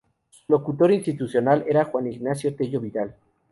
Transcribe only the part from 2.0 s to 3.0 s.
Ignacio Tello